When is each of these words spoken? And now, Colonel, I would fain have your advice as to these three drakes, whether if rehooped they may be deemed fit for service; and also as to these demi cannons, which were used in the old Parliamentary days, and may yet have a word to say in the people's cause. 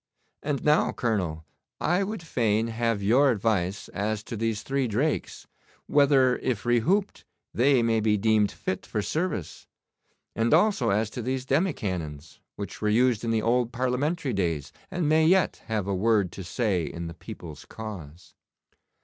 And 0.41 0.63
now, 0.63 0.91
Colonel, 0.91 1.45
I 1.79 2.03
would 2.03 2.23
fain 2.23 2.69
have 2.69 3.03
your 3.03 3.29
advice 3.29 3.87
as 3.89 4.23
to 4.23 4.35
these 4.35 4.63
three 4.63 4.87
drakes, 4.87 5.45
whether 5.85 6.37
if 6.37 6.63
rehooped 6.63 7.23
they 7.53 7.83
may 7.83 7.99
be 7.99 8.17
deemed 8.17 8.51
fit 8.51 8.83
for 8.87 9.03
service; 9.03 9.67
and 10.35 10.55
also 10.55 10.89
as 10.89 11.11
to 11.11 11.21
these 11.21 11.45
demi 11.45 11.73
cannons, 11.73 12.39
which 12.55 12.81
were 12.81 12.89
used 12.89 13.23
in 13.23 13.29
the 13.29 13.43
old 13.43 13.71
Parliamentary 13.71 14.33
days, 14.33 14.73
and 14.89 15.07
may 15.07 15.23
yet 15.23 15.61
have 15.67 15.85
a 15.85 15.93
word 15.93 16.31
to 16.31 16.43
say 16.43 16.83
in 16.83 17.05
the 17.05 17.13
people's 17.13 17.65
cause. 17.65 18.33